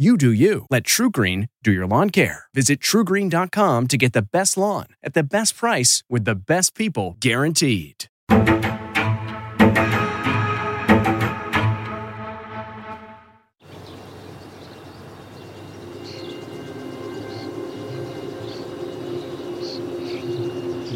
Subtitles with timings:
[0.00, 0.64] You do you.
[0.70, 2.44] Let TruGreen do your lawn care.
[2.54, 7.16] Visit trugreen.com to get the best lawn at the best price with the best people
[7.18, 8.04] guaranteed.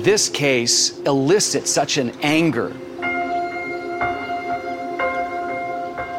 [0.04, 2.68] This case elicits such an anger.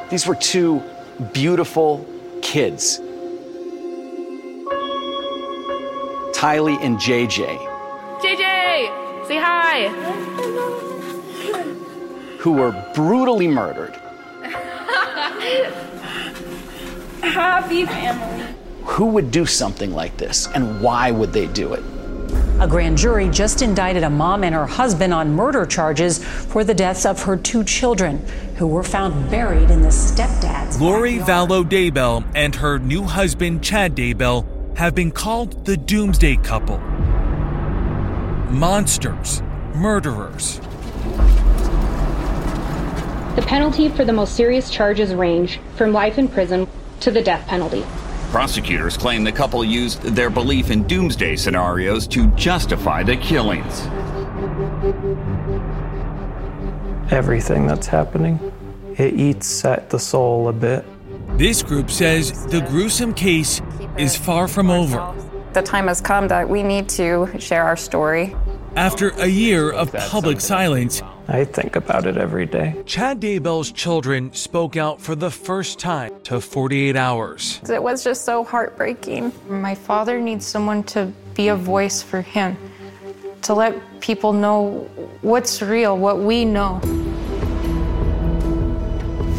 [0.09, 0.83] These were two
[1.31, 2.12] beautiful
[2.43, 2.99] kids
[6.43, 7.57] Tylee and JJ.
[8.19, 9.87] JJ, say hi.
[12.39, 13.95] Who were brutally murdered.
[17.21, 18.45] Happy family.
[18.83, 21.83] Who would do something like this, and why would they do it?
[22.63, 26.73] A grand jury just indicted a mom and her husband on murder charges for the
[26.73, 28.25] deaths of her two children,
[28.55, 30.79] who were found buried in the stepdad's.
[30.79, 34.45] Lori Vallow Daybell and her new husband, Chad Daybell,
[34.77, 36.77] have been called the Doomsday Couple.
[38.49, 39.41] Monsters,
[39.75, 40.61] murderers.
[43.35, 46.69] The penalty for the most serious charges range from life in prison
[47.01, 47.83] to the death penalty.
[48.33, 53.81] Prosecutors claim the couple used their belief in doomsday scenarios to justify the killings.
[57.11, 58.39] Everything that's happening,
[58.97, 60.83] it eats at the soul a bit.
[61.37, 63.61] This group says the gruesome case
[63.99, 65.13] is far from over.
[65.53, 68.35] The time has come that we need to share our story.
[68.75, 72.75] After a year of public silence, I think about it every day.
[72.85, 77.61] Chad Daybell's children spoke out for the first time to 48 Hours.
[77.69, 79.31] It was just so heartbreaking.
[79.47, 82.57] My father needs someone to be a voice for him,
[83.43, 84.89] to let people know
[85.21, 86.79] what's real, what we know.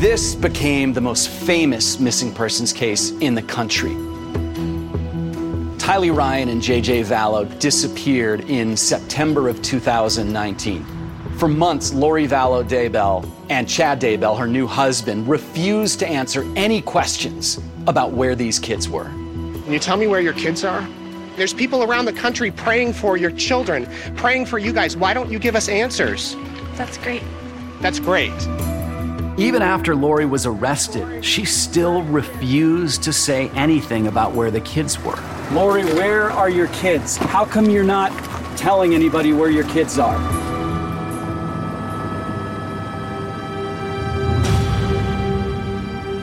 [0.00, 3.94] This became the most famous missing persons case in the country.
[5.78, 10.93] Tylee Ryan and JJ Vallow disappeared in September of 2019.
[11.38, 16.80] For months, Lori Vallow Daybell and Chad Daybell, her new husband, refused to answer any
[16.80, 19.04] questions about where these kids were.
[19.04, 20.86] Can you tell me where your kids are?
[21.36, 24.96] There's people around the country praying for your children, praying for you guys.
[24.96, 26.36] Why don't you give us answers?
[26.74, 27.22] That's great.
[27.80, 28.32] That's great.
[29.36, 35.00] Even after Lori was arrested, she still refused to say anything about where the kids
[35.00, 35.18] were.
[35.50, 37.16] Lori, where are your kids?
[37.16, 38.12] How come you're not
[38.56, 40.43] telling anybody where your kids are?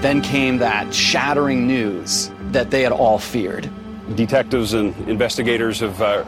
[0.02, 3.70] Then came that shattering news that they had all feared.
[4.16, 6.26] Detectives and investigators have uh,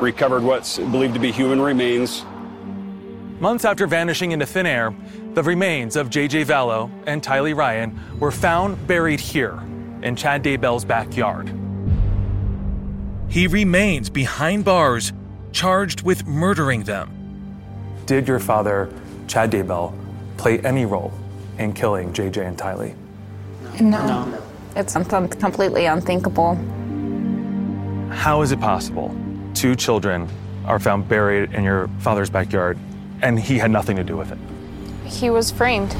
[0.00, 2.24] recovered what's believed to be human remains.
[3.40, 4.94] Months after vanishing into thin air,
[5.34, 6.44] the remains of J.J.
[6.44, 9.60] Vallow and Tylee Ryan were found buried here
[10.02, 11.52] in Chad Daybell's backyard.
[13.28, 15.12] He remains behind bars,
[15.52, 17.10] charged with murdering them.
[18.06, 18.88] Did your father,
[19.26, 19.92] Chad Daybell,
[20.36, 21.12] play any role
[21.58, 22.94] in killing JJ and Tylee?
[23.80, 24.06] No.
[24.06, 24.42] no.
[24.74, 26.54] It's something completely unthinkable.
[28.10, 29.14] How is it possible
[29.54, 30.28] two children
[30.66, 32.78] are found buried in your father's backyard
[33.22, 34.38] and he had nothing to do with it?
[35.06, 35.94] he was framed.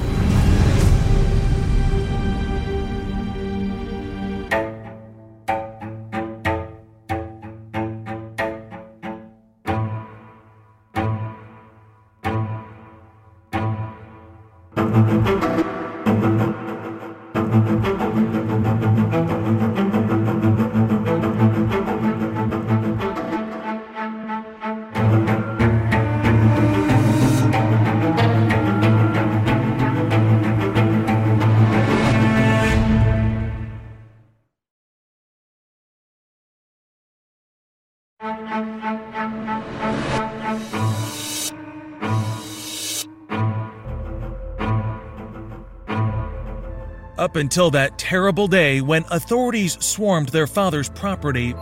[47.36, 51.52] Up until that terrible day when authorities swarmed their father's property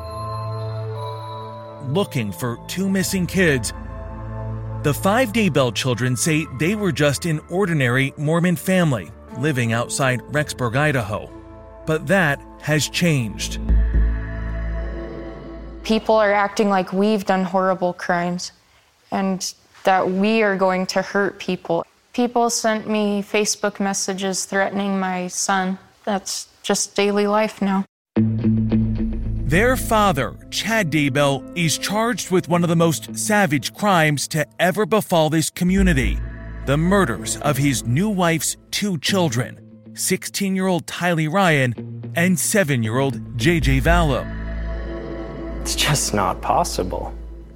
[1.93, 3.73] looking for two missing kids,
[4.85, 10.76] the five Daybell children say they were just an ordinary Mormon family living outside Rexburg,
[10.76, 11.29] Idaho.
[11.87, 13.59] But that has changed.
[15.82, 18.53] People are acting like we've done horrible crimes
[19.11, 21.85] and that we are going to hurt people.
[22.14, 25.78] People sent me Facebook messages threatening my son.
[26.05, 27.84] That's just daily life now.
[28.16, 34.87] Their father, Chad Daybell, is charged with one of the most savage crimes to ever
[34.87, 36.16] befall this community
[36.66, 39.61] the murders of his new wife's two children
[39.94, 44.25] 16 year old Tylee Ryan and 7 year old JJ Vallow.
[45.62, 47.12] It's just not possible.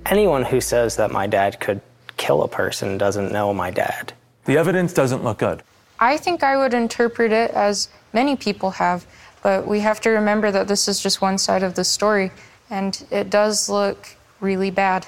[0.06, 1.80] Anyone who says that my dad could
[2.16, 4.12] kill a person doesn't know my dad.
[4.48, 5.62] The evidence doesn't look good.
[6.00, 9.04] I think I would interpret it as many people have,
[9.42, 12.32] but we have to remember that this is just one side of the story,
[12.70, 15.06] and it does look really bad.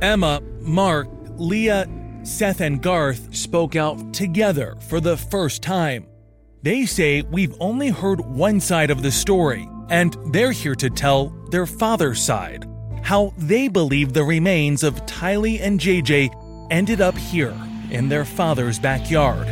[0.00, 1.88] Emma, Mark, Leah,
[2.22, 6.06] Seth, and Garth spoke out together for the first time.
[6.62, 11.30] They say we've only heard one side of the story, and they're here to tell
[11.50, 12.68] their father's side
[13.02, 17.56] how they believe the remains of Tylee and JJ ended up here
[17.90, 19.46] in their father's backyard.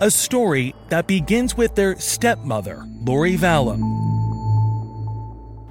[0.00, 3.78] A story that begins with their stepmother, Lori Vallow.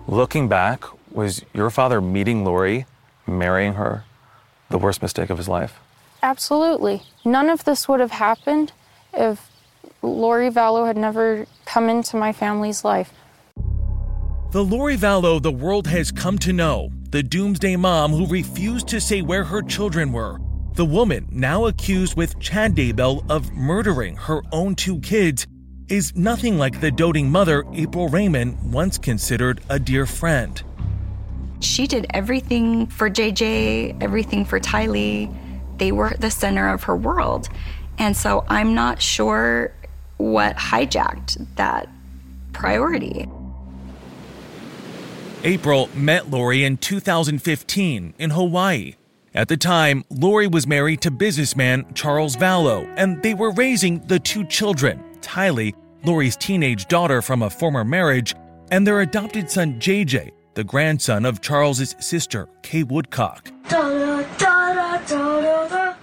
[0.08, 2.86] Looking back, was your father meeting Lori,
[3.26, 4.04] marrying her,
[4.70, 5.80] the worst mistake of his life?
[6.24, 7.04] Absolutely.
[7.24, 8.74] None of this would have happened
[9.14, 9.50] if
[10.02, 13.12] Lori Vallow had never come into my family's life.
[14.50, 19.02] The Lori Vallow the world has come to know, the doomsday mom who refused to
[19.02, 20.40] say where her children were,
[20.76, 25.46] the woman now accused with Chad Daybell of murdering her own two kids,
[25.90, 30.64] is nothing like the doting mother April Raymond once considered a dear friend.
[31.60, 35.30] She did everything for JJ, everything for Tylee.
[35.78, 37.50] They were the center of her world.
[37.98, 39.74] And so I'm not sure
[40.16, 41.90] what hijacked that
[42.54, 43.28] priority.
[45.44, 48.96] April met Lori in 2015 in Hawaii.
[49.36, 54.20] At the time, Lori was married to businessman Charles Vallow, and they were raising the
[54.20, 58.34] two children Tylee, Lori's teenage daughter from a former marriage,
[58.72, 63.52] and their adopted son JJ, the grandson of Charles's sister, Kay Woodcock.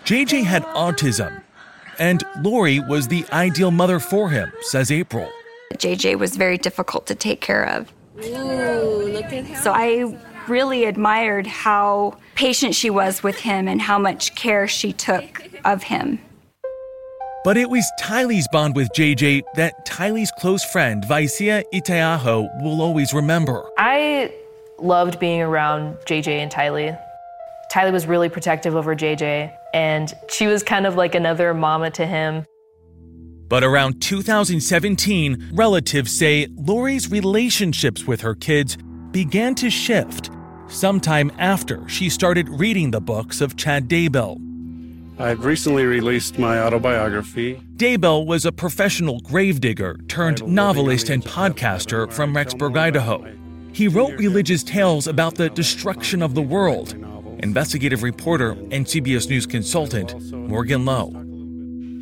[0.04, 1.42] JJ had autism,
[1.98, 5.28] and Lori was the ideal mother for him, says April.
[5.74, 7.93] JJ was very difficult to take care of.
[8.22, 10.16] So I
[10.46, 15.82] really admired how patient she was with him and how much care she took of
[15.82, 16.20] him.
[17.44, 23.12] But it was Tylee's bond with JJ that Tylee's close friend, Vaisia Itayaho, will always
[23.12, 23.68] remember.
[23.76, 24.32] I
[24.78, 26.98] loved being around JJ and Tylee.
[27.70, 32.06] Tylee was really protective over JJ, and she was kind of like another mama to
[32.06, 32.46] him.
[33.54, 38.76] But around 2017, relatives say Lori's relationships with her kids
[39.12, 40.28] began to shift
[40.66, 44.40] sometime after she started reading the books of Chad Daybell.
[45.20, 47.62] I've recently released my autobiography.
[47.76, 53.24] Daybell was a professional gravedigger turned novelist and podcaster from Rexburg, Idaho.
[53.72, 56.94] He wrote religious tales about the destruction of the world.
[57.38, 61.20] Investigative reporter and CBS News consultant Morgan Loew.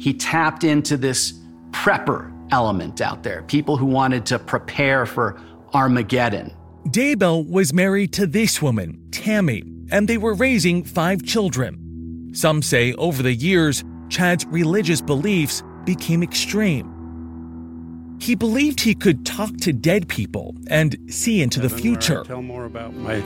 [0.01, 1.42] He tapped into this
[1.73, 5.41] prepper element out there, people who wanted to prepare for
[5.75, 6.55] Armageddon.
[6.89, 12.31] Daybell was married to this woman, Tammy, and they were raising five children.
[12.35, 16.89] Some say over the years, Chad's religious beliefs became extreme.
[18.21, 22.23] He believed he could talk to dead people and see into the uh, future.
[22.25, 23.23] Tell more about my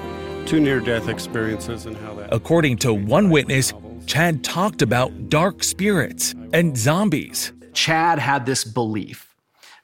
[0.46, 2.32] two near death experiences and how that.
[2.32, 3.74] According to one witness,
[4.06, 7.52] Chad talked about dark spirits and zombies.
[7.76, 9.35] Chad had this belief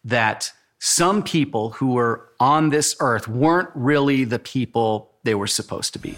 [0.03, 5.93] that some people who were on this earth weren't really the people they were supposed
[5.93, 6.17] to be.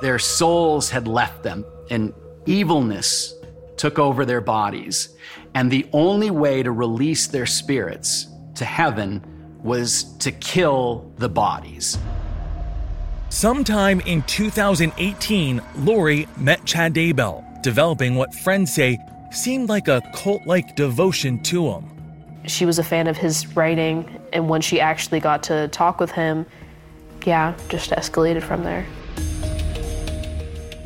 [0.00, 2.14] Their souls had left them, and
[2.46, 3.34] evilness
[3.76, 5.10] took over their bodies.
[5.54, 9.22] And the only way to release their spirits to heaven
[9.62, 11.98] was to kill the bodies.
[13.28, 18.98] Sometime in 2018, Lori met Chad Daybell, developing what friends say
[19.32, 21.88] seemed like a cult like devotion to him.
[22.46, 26.10] She was a fan of his writing, and when she actually got to talk with
[26.10, 26.46] him,
[27.26, 28.86] yeah, just escalated from there.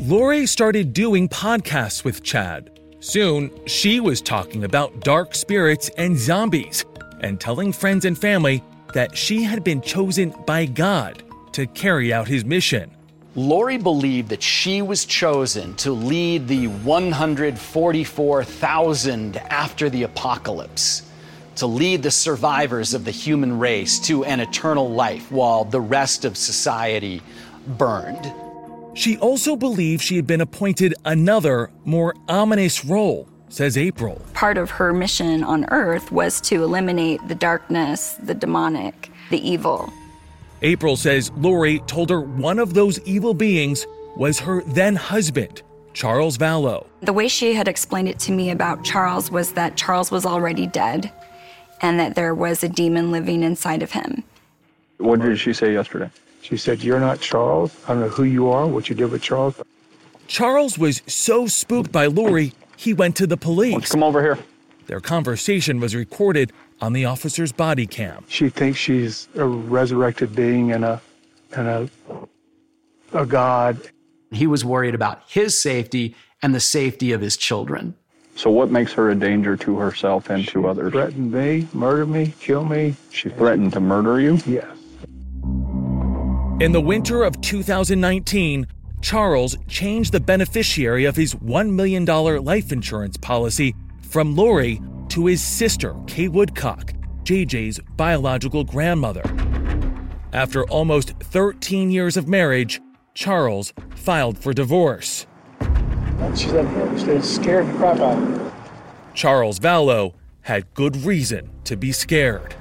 [0.00, 2.70] Lori started doing podcasts with Chad.
[3.00, 6.84] Soon, she was talking about dark spirits and zombies
[7.20, 11.22] and telling friends and family that she had been chosen by God
[11.52, 12.93] to carry out his mission.
[13.36, 21.02] Lori believed that she was chosen to lead the 144,000 after the apocalypse,
[21.56, 26.24] to lead the survivors of the human race to an eternal life while the rest
[26.24, 27.22] of society
[27.66, 28.32] burned.
[28.94, 34.22] She also believed she had been appointed another, more ominous role, says April.
[34.34, 39.92] Part of her mission on Earth was to eliminate the darkness, the demonic, the evil.
[40.64, 46.38] April says Lori told her one of those evil beings was her then husband, Charles
[46.38, 46.86] Vallow.
[47.02, 50.66] The way she had explained it to me about Charles was that Charles was already
[50.66, 51.12] dead
[51.82, 54.24] and that there was a demon living inside of him.
[54.96, 56.10] What did she say yesterday?
[56.40, 57.76] She said, You're not Charles.
[57.84, 59.60] I don't know who you are, what you did with Charles.
[60.28, 63.74] Charles was so spooked by Lori, he went to the police.
[63.74, 64.38] Let's come over here.
[64.86, 68.24] Their conversation was recorded on the officer's body cam.
[68.28, 71.00] She thinks she's a resurrected being and a
[71.52, 71.90] and a
[73.12, 73.80] a god.
[74.30, 77.94] He was worried about his safety and the safety of his children.
[78.36, 80.92] So what makes her a danger to herself and to others?
[80.92, 82.96] Threatened me, murder me, kill me.
[83.10, 84.40] She threatened to murder you?
[84.44, 84.66] Yes.
[86.60, 88.66] In the winter of 2019,
[89.00, 94.80] Charles changed the beneficiary of his $1 million life insurance policy from Lori
[95.14, 96.92] to his sister, Kay Woodcock,
[97.22, 99.22] JJ's biological grandmother.
[100.32, 102.80] After almost 13 years of marriage,
[103.14, 105.28] Charles filed for divorce.
[106.34, 108.50] She said, scared the crap out of me.
[109.14, 112.56] Charles Vallow had good reason to be scared.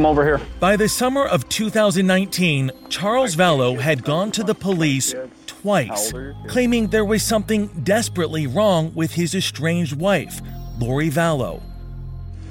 [0.00, 0.40] Come over here?
[0.58, 5.14] By the summer of 2019, Charles Vallow had gone to the police
[5.46, 6.12] twice,
[6.48, 10.40] claiming there was something desperately wrong with his estranged wife,
[10.78, 11.60] Lori Vallow.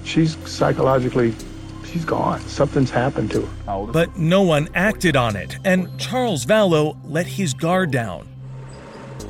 [0.03, 1.33] She's psychologically,
[1.85, 2.39] she's gone.
[2.41, 3.87] Something's happened to her.
[3.91, 8.27] But no one acted on it, and Charles Vallow let his guard down.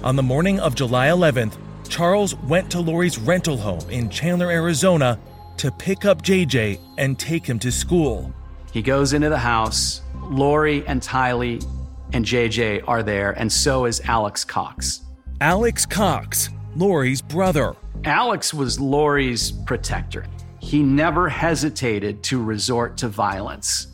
[0.03, 1.57] On the morning of July 11th,
[1.87, 5.17] Charles went to Lori's rental home in Chandler, Arizona
[5.59, 8.33] to pick up JJ and take him to school.
[8.71, 10.01] He goes into the house.
[10.15, 11.65] Lori and Tylee
[12.13, 15.01] and JJ are there, and so is Alex Cox.
[15.41, 17.75] Alex Cox, Lori's brother.
[18.05, 20.25] Alex was Lori's protector.
[20.59, 23.87] He never hesitated to resort to violence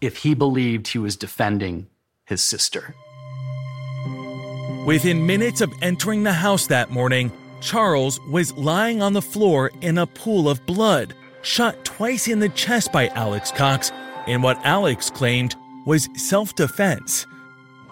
[0.00, 1.86] if he believed he was defending
[2.24, 2.94] his sister.
[4.86, 9.98] Within minutes of entering the house that morning, Charles was lying on the floor in
[9.98, 13.92] a pool of blood, shot twice in the chest by Alex Cox
[14.26, 17.26] in what Alex claimed was self defense.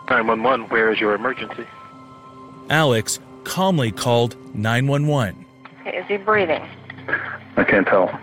[0.08, 1.66] 911, where is your emergency?
[2.70, 5.44] Alex calmly called 911.
[5.86, 6.66] Is he breathing?
[7.56, 8.18] I can't tell.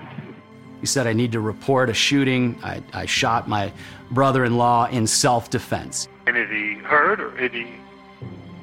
[0.82, 2.60] He said, I need to report a shooting.
[2.64, 3.72] I, I shot my
[4.12, 6.08] brother in law in self defense.
[6.28, 7.68] And is he hurt or is he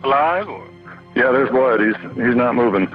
[0.02, 0.66] alive or?
[1.14, 1.80] Yeah, there's blood.
[1.80, 2.88] He's he's not moving.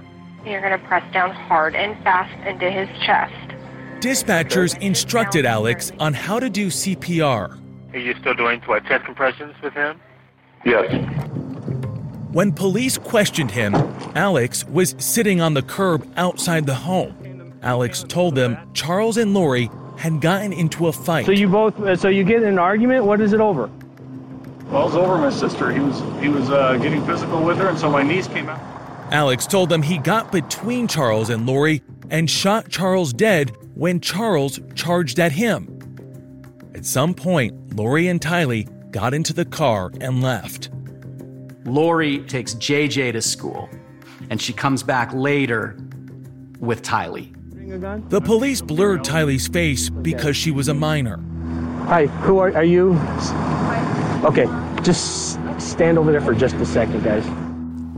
[0.45, 3.33] You're going to press down hard and fast into his chest.
[3.99, 7.59] Dispatchers instructed Alex on how to do CPR.
[7.93, 9.99] Are you still doing what chest compressions with him?
[10.65, 10.89] Yes.
[12.31, 13.73] When police questioned him,
[14.15, 17.59] Alex was sitting on the curb outside the home.
[17.63, 21.25] Alex told them Charles and Lori had gotten into a fight.
[21.25, 23.05] So you both, uh, so you get in an argument.
[23.05, 23.69] What is it over?
[24.69, 25.71] Well, it's over my sister.
[25.71, 28.59] He was he was uh, getting physical with her, and so my niece came out.
[29.13, 34.59] Alex told them he got between Charles and Lori and shot Charles dead when Charles
[34.75, 35.73] charged at him.
[36.75, 40.69] At some point, Lori and Tylee got into the car and left.
[41.65, 43.69] Lori takes JJ to school.
[44.29, 45.77] and she comes back later
[46.59, 47.33] with Tylee.
[48.09, 51.17] The police blurred Tylee's face because she was a minor.
[51.87, 52.93] Hi, who are, are you?
[54.23, 54.45] Okay,
[54.81, 57.23] just stand over there for just a second, guys.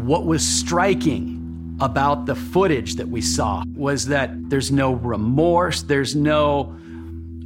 [0.06, 6.16] What was striking about the footage that we saw was that there's no remorse, there's
[6.16, 6.76] no,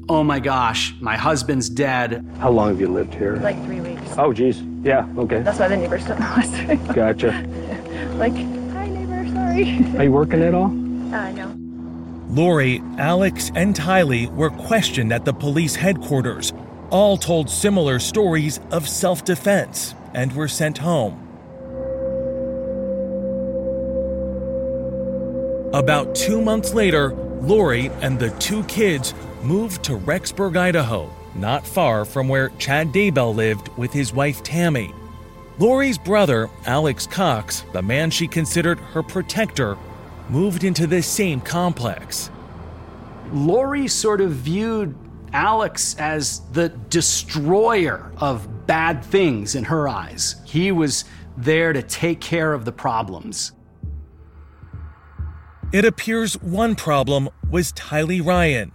[0.09, 2.25] oh my gosh, my husband's dead.
[2.39, 3.35] How long have you lived here?
[3.37, 4.01] Like three weeks.
[4.17, 4.61] Oh, geez.
[4.81, 5.41] Yeah, okay.
[5.41, 6.49] That's why the neighbors don't know us.
[6.95, 7.31] Gotcha.
[8.17, 9.97] like, hi neighbor, sorry.
[9.99, 10.71] Are you working at all?
[11.13, 11.55] Uh, no.
[12.29, 16.51] Lori, Alex, and Tylee were questioned at the police headquarters.
[16.93, 21.19] All told similar stories of self defense and were sent home.
[25.73, 32.05] About two months later, Lori and the two kids moved to Rexburg, Idaho, not far
[32.05, 34.93] from where Chad Daybell lived with his wife Tammy.
[35.57, 39.79] Lori's brother, Alex Cox, the man she considered her protector,
[40.29, 42.29] moved into this same complex.
[43.31, 44.93] Lori sort of viewed
[45.33, 50.35] Alex as the destroyer of bad things in her eyes.
[50.45, 53.51] He was there to take care of the problems.
[55.71, 58.71] It appears one problem was Tylee Ryan.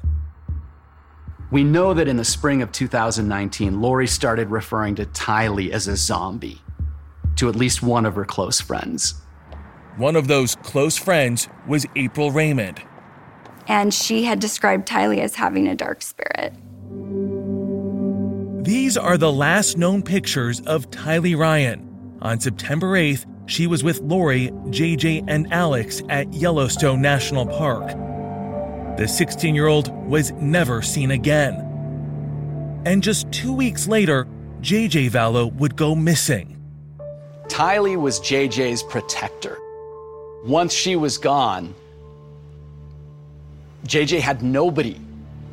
[1.50, 5.96] We know that in the spring of 2019, Lori started referring to Tylee as a
[5.96, 6.60] zombie
[7.36, 9.22] to at least one of her close friends.
[9.96, 12.82] One of those close friends was April Raymond.
[13.68, 16.54] And she had described Tylee as having a dark spirit.
[18.64, 22.18] These are the last known pictures of Tylee Ryan.
[22.22, 27.86] On September 8th, she was with Lori, JJ, and Alex at Yellowstone National Park.
[28.98, 31.64] The 16 year old was never seen again.
[32.84, 34.26] And just two weeks later,
[34.60, 36.60] JJ Vallow would go missing.
[37.46, 39.58] Tylee was JJ's protector.
[40.44, 41.74] Once she was gone,
[43.86, 44.98] JJ had nobody.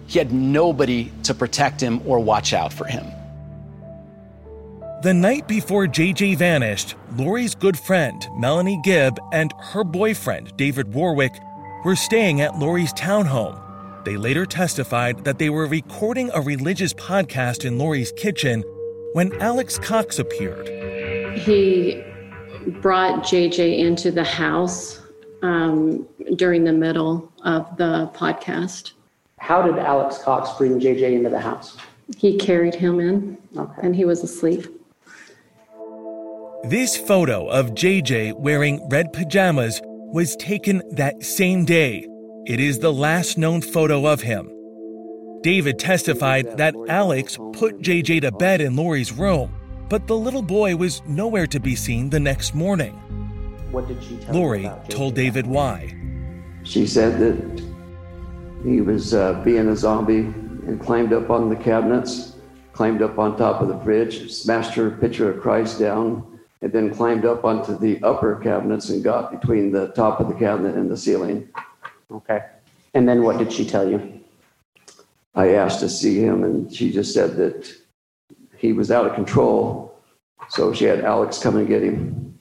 [0.08, 3.06] He had nobody to protect him or watch out for him.
[5.04, 11.34] The night before JJ vanished, Lori's good friend, Melanie Gibb, and her boyfriend, David Warwick,
[11.84, 13.62] were staying at Lori's townhome.
[14.06, 18.64] They later testified that they were recording a religious podcast in Lori's kitchen
[19.14, 20.68] when Alex Cox appeared.
[21.38, 22.04] He
[22.82, 25.02] brought JJ into the house
[25.42, 28.92] um, during the middle of the podcast.
[29.38, 31.78] How did Alex Cox bring JJ into the house?
[32.18, 33.82] He carried him in, okay.
[33.82, 34.68] and he was asleep.
[36.66, 42.08] This photo of JJ wearing red pajamas was taken that same day.
[42.48, 44.52] It is the last known photo of him.
[45.42, 49.54] David testified that Alex put JJ to bed in Lori's room,
[49.90, 52.94] but the little boy was nowhere to be seen the next morning.
[53.72, 55.94] What did she tell Lori told David why.
[56.66, 57.64] She said that
[58.64, 60.34] he was uh, being a zombie
[60.68, 62.36] and climbed up on the cabinets,
[62.74, 66.94] climbed up on top of the fridge, smashed her picture of Christ down, and then
[66.94, 70.90] climbed up onto the upper cabinets and got between the top of the cabinet and
[70.90, 71.48] the ceiling.
[72.12, 72.44] Okay.
[72.96, 74.20] And then what did she tell you?
[75.36, 77.72] I asked to see him, and she just said that
[78.58, 80.00] he was out of control.
[80.50, 82.40] So she had Alex come and get him.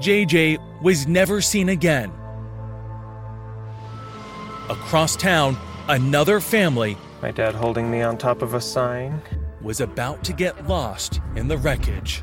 [0.00, 2.12] JJ was never seen again.
[4.68, 5.56] Across town,
[5.88, 9.22] another family, my dad holding me on top of a sign,
[9.62, 12.22] was about to get lost in the wreckage.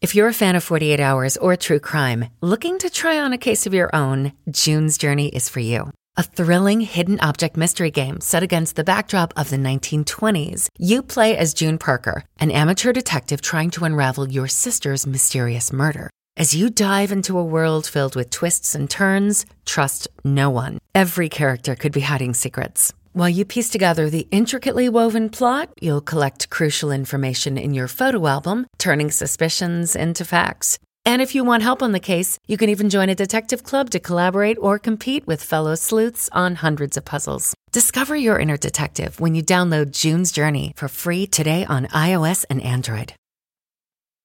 [0.00, 3.38] If you're a fan of 48 Hours or true crime, looking to try on a
[3.38, 5.90] case of your own, June's Journey is for you.
[6.16, 10.68] A thrilling hidden object mystery game set against the backdrop of the 1920s.
[10.78, 16.10] You play as June Parker, an amateur detective trying to unravel your sister's mysterious murder.
[16.36, 20.78] As you dive into a world filled with twists and turns, trust no one.
[20.94, 22.92] Every character could be hiding secrets.
[23.12, 28.26] While you piece together the intricately woven plot, you'll collect crucial information in your photo
[28.28, 30.78] album, turning suspicions into facts.
[31.06, 33.90] And if you want help on the case, you can even join a detective club
[33.90, 37.52] to collaborate or compete with fellow sleuths on hundreds of puzzles.
[37.72, 42.62] Discover your inner detective when you download June's Journey for free today on iOS and
[42.62, 43.12] Android.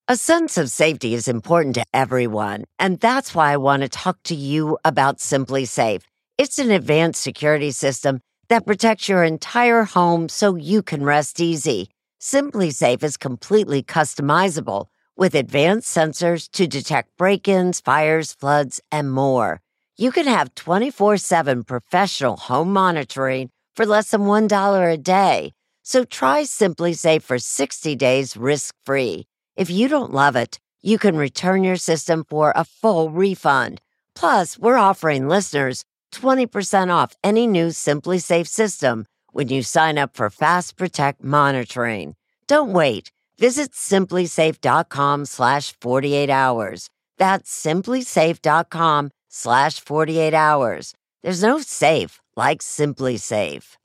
[0.08, 4.18] A sense of safety is important to everyone, and that's why I want to talk
[4.24, 6.04] to you about SimpliSafe.
[6.38, 11.90] It's an advanced security system that protects your entire home so you can rest easy.
[12.22, 14.88] SimpliSafe is completely customizable
[15.20, 19.60] with advanced sensors to detect break ins, fires, floods, and more.
[19.98, 25.52] you can have 24 7 professional home monitoring for less than $1 a day.
[25.84, 29.28] So try SimpliSafe for 60 days risk free.
[29.58, 33.82] If you don't love it, you can return your system for a full refund.
[34.16, 40.30] Plus, we're offering listeners 20% off any new SimpliSafe system when you sign up for
[40.30, 42.16] Fast Protect monitoring.
[42.48, 43.12] Don't wait.
[43.40, 46.90] Visit simplisafe.com slash 48 hours.
[47.18, 50.94] That's simplisafe.com slash 48 hours.
[51.24, 53.78] There's no safe like SimpliSafe.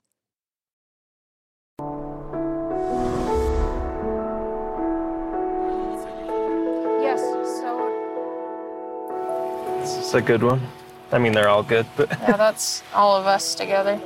[7.01, 7.21] Yes,
[7.61, 7.91] so
[9.79, 10.61] This is a good one.
[11.13, 14.01] I mean, they're all good, but yeah, that's all of us together.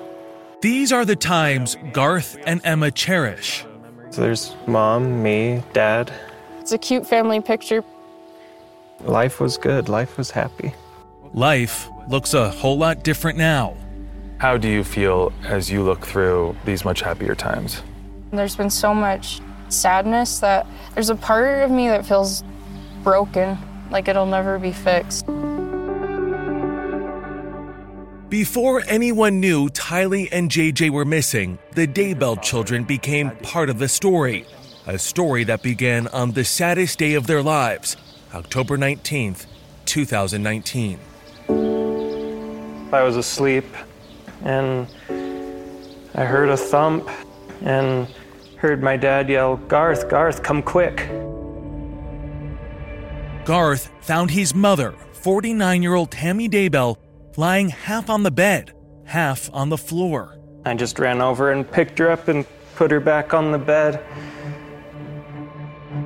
[0.62, 3.66] These are the times Garth and Emma cherish.
[4.12, 6.12] So there's mom, me, dad.
[6.60, 7.84] It's a cute family picture.
[9.02, 9.90] Life was good.
[9.90, 10.74] Life was happy.
[11.34, 13.76] Life looks a whole lot different now.
[14.40, 17.82] How do you feel as you look through these much happier times?
[18.32, 22.44] There's been so much sadness that there's a part of me that feels
[23.04, 23.58] broken,
[23.92, 25.26] like it'll never be fixed.
[28.30, 33.88] Before anyone knew Tylee and JJ were missing, the Daybell children became part of the
[33.88, 34.46] story.
[34.86, 37.98] A story that began on the saddest day of their lives,
[38.36, 39.48] October 19th,
[39.86, 41.00] 2019.
[41.50, 43.66] I was asleep
[44.44, 44.86] and
[46.14, 47.10] I heard a thump
[47.62, 48.08] and
[48.58, 50.98] heard my dad yell, Garth, Garth, come quick.
[53.44, 56.98] Garth found his mother, 49 year old Tammy Daybell,
[57.38, 58.74] lying half on the bed,
[59.06, 60.38] half on the floor.
[60.66, 64.04] I just ran over and picked her up and put her back on the bed.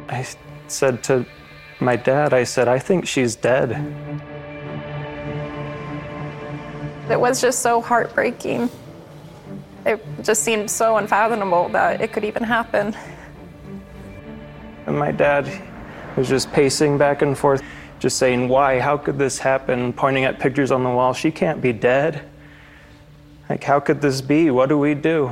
[0.09, 0.25] I
[0.67, 1.25] said to
[1.79, 3.71] my dad, I said, I think she's dead.
[7.09, 8.69] It was just so heartbreaking.
[9.85, 12.95] It just seemed so unfathomable that it could even happen.
[14.85, 15.49] And my dad
[16.15, 17.61] was just pacing back and forth,
[18.03, 18.81] just saying, Why?
[18.81, 19.93] How could this happen?
[19.93, 21.13] Pointing at pictures on the wall.
[21.13, 22.21] She can't be dead.
[23.49, 24.51] Like, how could this be?
[24.51, 25.27] What do we do?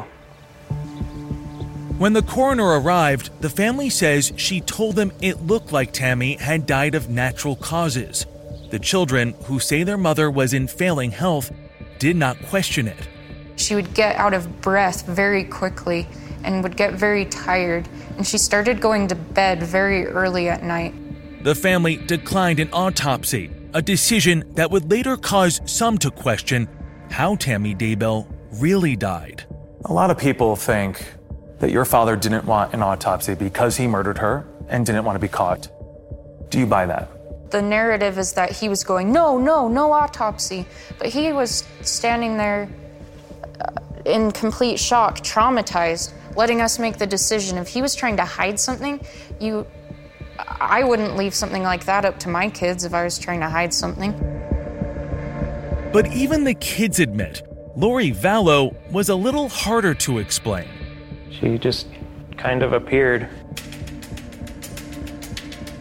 [1.98, 6.66] When the coroner arrived, the family says she told them it looked like Tammy had
[6.66, 8.26] died of natural causes.
[8.70, 11.52] The children, who say their mother was in failing health,
[12.00, 13.10] did not question it.
[13.58, 16.08] She would get out of breath very quickly
[16.46, 20.94] and would get very tired, and she started going to bed very early at night.
[21.44, 26.70] The family declined an autopsy, a decision that would later cause some to question
[27.10, 28.28] how Tammy Daybell
[28.60, 29.44] really died.
[29.86, 31.04] A lot of people think
[31.58, 35.20] that your father didn't want an autopsy because he murdered her and didn't want to
[35.20, 35.68] be caught.
[36.52, 37.10] Do you buy that?
[37.50, 40.68] The narrative is that he was going, no, no, no autopsy.
[41.00, 42.70] But he was standing there
[43.60, 43.72] uh,
[44.06, 47.58] in complete shock, traumatized, letting us make the decision.
[47.58, 49.04] If he was trying to hide something,
[49.40, 49.66] you.
[50.48, 53.50] I wouldn't leave something like that up to my kids if I was trying to
[53.50, 54.12] hide something.
[55.92, 57.42] But even the kids admit
[57.76, 60.68] Lori Vallow was a little harder to explain.
[61.30, 61.88] She just
[62.38, 63.28] kind of appeared.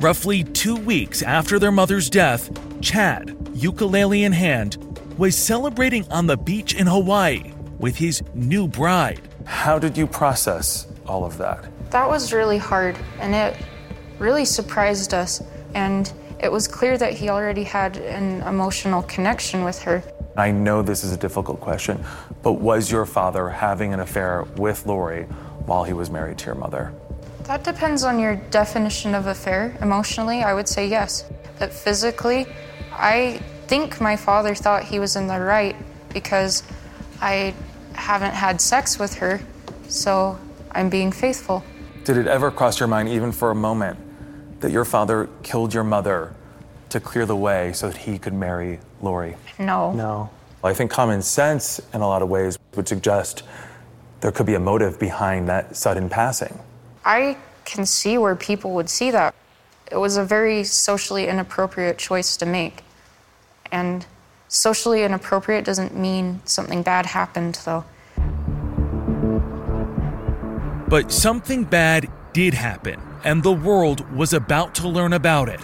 [0.01, 4.79] Roughly two weeks after their mother's death, Chad, ukulele in hand,
[5.19, 9.21] was celebrating on the beach in Hawaii with his new bride.
[9.45, 11.69] How did you process all of that?
[11.91, 13.57] That was really hard, and it
[14.21, 15.43] really surprised us.
[15.75, 20.03] And it was clear that he already had an emotional connection with her.
[20.37, 22.03] I know this is a difficult question,
[22.43, 25.25] but was your father having an affair with Lori
[25.67, 26.93] while he was married to your mother?
[27.45, 29.77] That depends on your definition of affair.
[29.83, 31.25] Emotionally, I would say yes.
[31.59, 32.47] But physically,
[32.93, 35.77] I think my father thought he was in the right
[36.13, 36.63] because
[37.21, 37.55] I
[37.93, 39.41] haven't had sex with her,
[39.89, 40.39] so
[40.73, 41.65] I'm being faithful.
[42.05, 43.99] Did it ever cross your mind, even for a moment,
[44.61, 46.35] that your father killed your mother
[46.91, 49.37] to clear the way so that he could marry Lori?
[49.59, 49.93] No.
[49.93, 50.31] No.
[50.63, 53.43] Well, I think common sense, in a lot of ways, would suggest
[54.21, 56.59] there could be a motive behind that sudden passing.
[57.05, 59.35] I can see where people would see that.
[59.91, 62.83] It was a very socially inappropriate choice to make.
[63.73, 64.05] And
[64.49, 67.85] socially inappropriate doesn't mean something bad happened, though.
[70.89, 75.61] But something bad did happen, and the world was about to learn about it.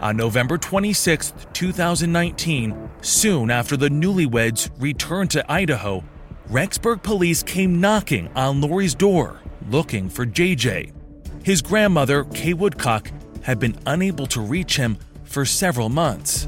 [0.00, 6.04] On November 26, 2019, soon after the newlyweds returned to Idaho,
[6.48, 10.92] Rexburg police came knocking on Lori's door looking for JJ.
[11.44, 13.10] His grandmother, Kay Woodcock,
[13.42, 16.46] had been unable to reach him for several months.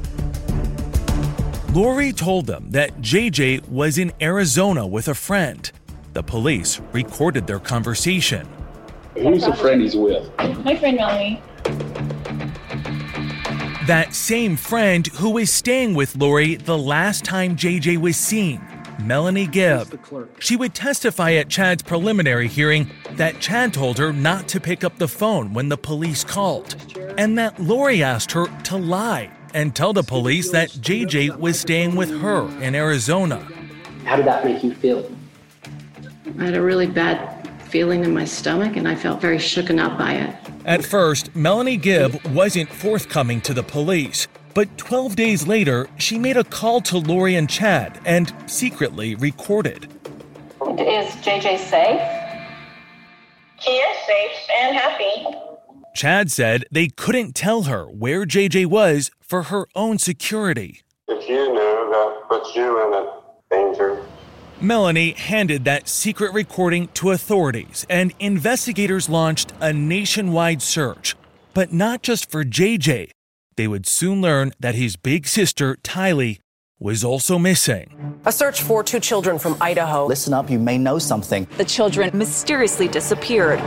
[1.73, 5.71] Lori told them that JJ was in Arizona with a friend.
[6.13, 8.47] The police recorded their conversation.
[9.15, 10.29] Who's the friend he's with?
[10.63, 11.41] My friend Melanie.
[13.87, 18.61] That same friend who was staying with Lori the last time JJ was seen,
[19.03, 19.99] Melanie Gibb.
[20.39, 24.97] She would testify at Chad's preliminary hearing that Chad told her not to pick up
[24.97, 26.75] the phone when the police called,
[27.17, 31.95] and that Lori asked her to lie and tell the police that JJ was staying
[31.95, 33.39] with her in Arizona.
[34.05, 35.11] How did that make you feel?
[36.39, 37.40] I had a really bad
[37.71, 40.35] feeling in my stomach and I felt very shooken up by it.
[40.65, 46.35] At first, Melanie Gibb wasn't forthcoming to the police, but 12 days later, she made
[46.35, 49.85] a call to Lori and Chad and secretly recorded.
[50.61, 52.01] Is JJ safe?
[53.59, 55.25] He is safe and happy.
[55.95, 60.81] Chad said they couldn't tell her where JJ was for her own security.
[61.07, 64.03] If you knew, that puts you in a danger.
[64.61, 71.15] Melanie handed that secret recording to authorities, and investigators launched a nationwide search.
[71.55, 73.09] But not just for JJ.
[73.55, 76.37] They would soon learn that his big sister, Tylee,
[76.79, 78.21] was also missing.
[78.25, 80.05] A search for two children from Idaho.
[80.05, 81.47] Listen up, you may know something.
[81.57, 83.59] The children mysteriously disappeared.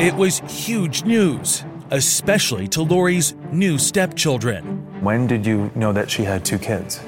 [0.00, 4.62] It was huge news, especially to Lori's new stepchildren.
[5.02, 7.00] When did you know that she had two kids?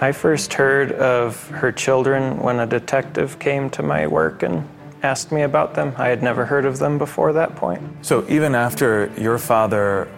[0.00, 4.68] I first heard of her children when a detective came to my work and
[5.02, 5.94] asked me about them.
[5.96, 7.80] I had never heard of them before that point.
[8.02, 10.08] So even after your father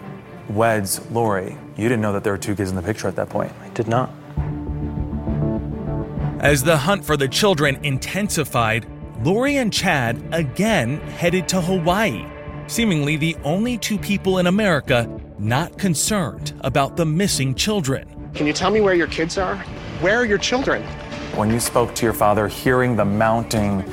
[0.49, 3.29] weds Lori, you didn't know that there were two kids in the picture at that
[3.29, 3.51] point?
[3.61, 4.09] I did not.
[6.39, 8.87] As the hunt for the children intensified,
[9.23, 12.25] Lori and Chad again headed to Hawaii,
[12.67, 15.09] seemingly the only two people in America
[15.39, 18.16] not concerned about the missing children.
[18.37, 19.55] Can you tell me where your kids are?
[19.99, 20.83] Where are your children?
[21.35, 23.83] When you spoke to your father, hearing the mounting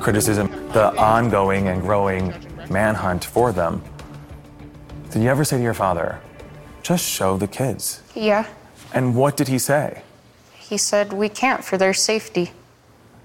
[0.00, 2.32] criticism, the ongoing and growing
[2.70, 3.82] manhunt for them,
[5.10, 6.18] did you ever say to your father,
[6.82, 8.02] just show the kids?
[8.14, 8.46] Yeah.
[8.94, 10.00] And what did he say?
[10.54, 12.52] He said we can't for their safety.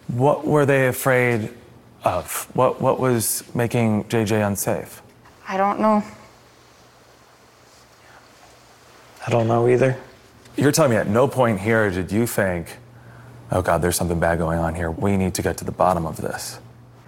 [0.07, 1.53] What were they afraid
[2.03, 2.49] of?
[2.53, 5.01] What, what was making JJ unsafe?
[5.47, 6.03] I don't know.
[9.25, 9.97] I don't know either.
[10.57, 12.77] You're telling me at no point here did you think,
[13.51, 14.89] oh God, there's something bad going on here.
[14.89, 16.59] We need to get to the bottom of this.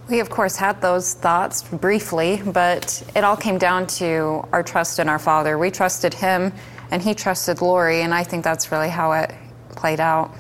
[0.10, 5.00] We, of course, had those thoughts briefly, but it all came down to our trust
[5.00, 5.58] in our Father.
[5.58, 6.54] We trusted Him,
[6.92, 9.34] and He trusted Lori, and I think that's really how it
[9.70, 10.34] played out.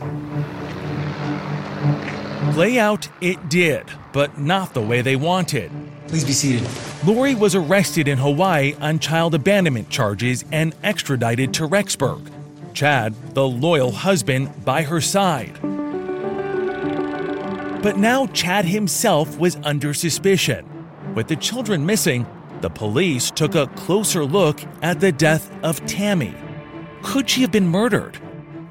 [2.53, 5.69] Play out it did, but not the way they wanted.
[6.07, 6.67] Please be seated.
[7.05, 12.31] Lori was arrested in Hawaii on child abandonment charges and extradited to Rexburg.
[12.73, 15.59] Chad, the loyal husband, by her side.
[17.81, 20.65] But now Chad himself was under suspicion.
[21.15, 22.25] With the children missing,
[22.61, 26.35] the police took a closer look at the death of Tammy.
[27.03, 28.19] Could she have been murdered?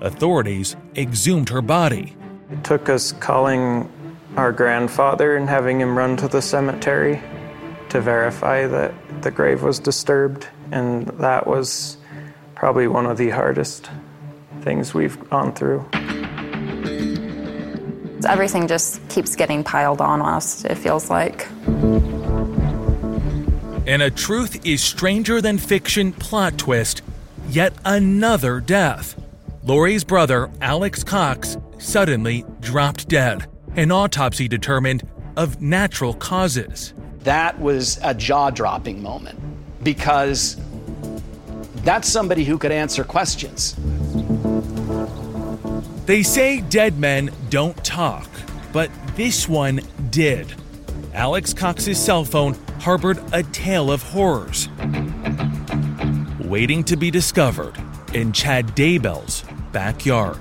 [0.01, 2.17] Authorities exhumed her body.
[2.51, 3.91] It took us calling
[4.37, 7.23] our grandfather and having him run to the cemetery
[7.89, 11.97] to verify that the grave was disturbed, and that was
[12.57, 13.89] probably one of the hardest
[14.63, 15.87] things we've gone through.
[18.27, 21.47] Everything just keeps getting piled on us, it feels like.
[23.87, 27.03] In a truth is stranger than fiction plot twist,
[27.51, 29.15] yet another death.
[29.63, 33.47] Lori's brother, Alex Cox, suddenly dropped dead.
[33.77, 36.95] An autopsy determined of natural causes.
[37.21, 39.39] That was a jaw dropping moment
[39.85, 40.57] because
[41.87, 43.77] that's somebody who could answer questions.
[46.05, 48.29] They say dead men don't talk,
[48.73, 50.53] but this one did.
[51.15, 54.69] Alex Cox's cell phone harbored a tale of horrors,
[56.41, 57.77] waiting to be discovered
[58.13, 60.41] in Chad Daybell's backyard.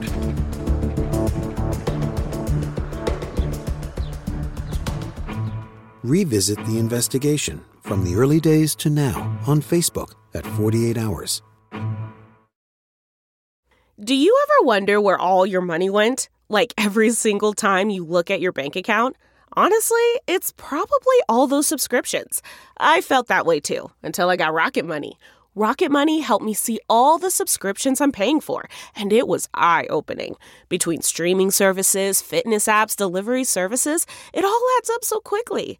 [6.01, 11.41] Revisit the investigation from the early days to now on Facebook at 48 Hours.
[14.03, 16.27] Do you ever wonder where all your money went?
[16.49, 19.15] Like every single time you look at your bank account?
[19.53, 22.41] Honestly, it's probably all those subscriptions.
[22.77, 25.17] I felt that way too until I got Rocket Money.
[25.57, 28.67] Rocket Money helped me see all the subscriptions I'm paying for,
[28.97, 30.35] and it was eye opening.
[30.67, 35.79] Between streaming services, fitness apps, delivery services, it all adds up so quickly.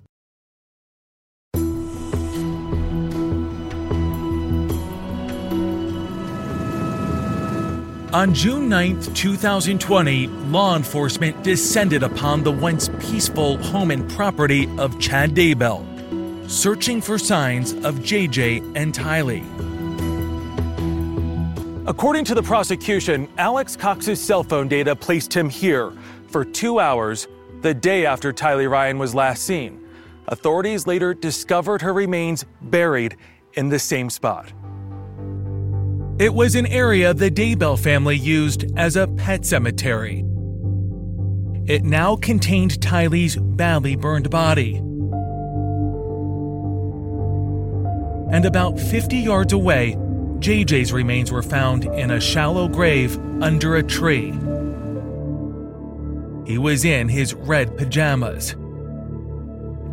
[8.13, 14.99] On June 9, 2020, law enforcement descended upon the once peaceful home and property of
[14.99, 15.85] Chad Daybell,
[16.49, 19.45] searching for signs of JJ and Tylee.
[21.87, 25.93] According to the prosecution, Alex Cox's cell phone data placed him here
[26.27, 27.29] for two hours
[27.61, 29.81] the day after Tylee Ryan was last seen.
[30.27, 33.15] Authorities later discovered her remains buried
[33.53, 34.51] in the same spot.
[36.21, 40.19] It was an area the Daybell family used as a pet cemetery.
[41.65, 44.75] It now contained Tylee's badly burned body.
[48.31, 49.95] And about 50 yards away,
[50.37, 54.29] JJ's remains were found in a shallow grave under a tree.
[56.45, 58.53] He was in his red pajamas.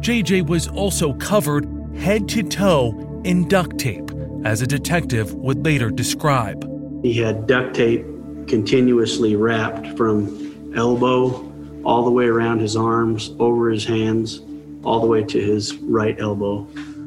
[0.00, 4.10] JJ was also covered head to toe in duct tape
[4.44, 6.64] as a detective would later describe.
[7.02, 8.04] He had duct tape
[8.46, 11.44] continuously wrapped from elbow
[11.84, 14.42] all the way around his arms, over his hands,
[14.84, 16.62] all the way to his right elbow.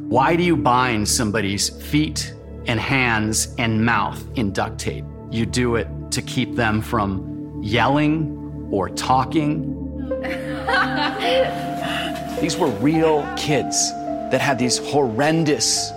[0.07, 2.33] Why do you bind somebody's feet
[2.67, 5.05] and hands and mouth in duct tape?
[5.29, 9.77] You do it to keep them from yelling or talking.
[12.41, 13.91] These were real kids
[14.31, 15.91] that had these horrendous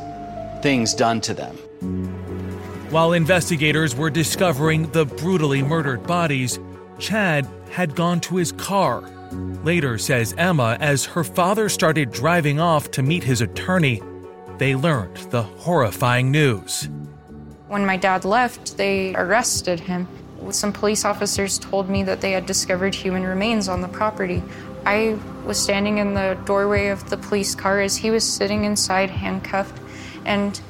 [0.65, 1.55] things done to them.
[2.89, 6.59] While investigators were discovering the brutally murdered bodies,
[6.99, 9.03] Chad had gone to his car.
[9.63, 14.01] Later, says Emma, as her father started driving off to meet his attorney,
[14.57, 16.89] they learned the horrifying news.
[17.69, 20.09] When my dad left, they arrested him.
[20.49, 24.43] Some police officers told me that they had discovered human remains on the property.
[24.87, 29.11] I was standing in the doorway of the police car as he was sitting inside
[29.11, 29.84] handcuffed
[30.25, 30.61] and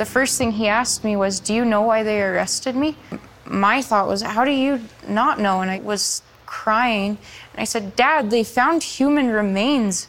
[0.00, 2.96] the first thing he asked me was, Do you know why they arrested me?
[3.44, 5.60] My thought was, How do you not know?
[5.60, 7.18] And I was crying.
[7.52, 10.08] And I said, Dad, they found human remains.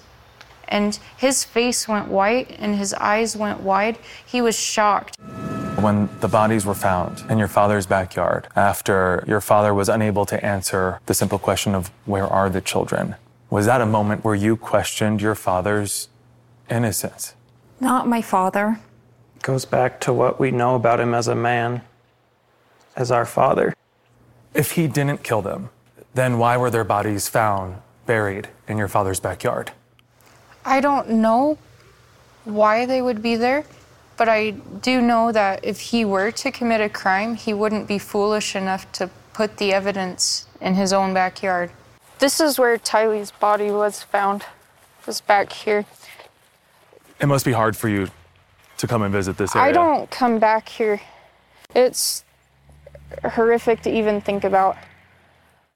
[0.69, 3.97] And his face went white and his eyes went wide.
[4.25, 5.17] He was shocked.
[5.81, 10.45] When the bodies were found in your father's backyard, after your father was unable to
[10.45, 13.15] answer the simple question of where are the children,
[13.49, 16.07] was that a moment where you questioned your father's
[16.69, 17.33] innocence?
[17.81, 18.79] Not my father
[19.41, 21.81] goes back to what we know about him as a man,
[22.95, 23.73] as our father.
[24.53, 25.69] If he didn't kill them,
[26.13, 29.71] then why were their bodies found buried in your father's backyard?
[30.65, 31.57] I don't know
[32.43, 33.65] why they would be there,
[34.17, 37.97] but I do know that if he were to commit a crime, he wouldn't be
[37.97, 41.71] foolish enough to put the evidence in his own backyard.
[42.19, 44.45] This is where Tylee's body was found,
[45.07, 45.85] was back here.
[47.19, 48.09] It must be hard for you
[48.81, 49.69] to come and visit this area?
[49.69, 50.99] I don't come back here.
[51.73, 52.25] It's
[53.23, 54.77] horrific to even think about.